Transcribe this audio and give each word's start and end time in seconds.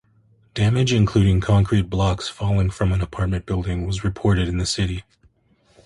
Damage 0.55 0.93
including 0.93 1.41
concrete 1.41 1.87
blocks 1.87 2.27
falling 2.27 2.71
from 2.71 2.91
an 2.91 3.01
apartment 3.03 3.45
building 3.45 3.85
was 3.85 4.03
reported 4.03 4.47
in 4.47 4.57
the 4.57 4.65
city. 4.65 5.03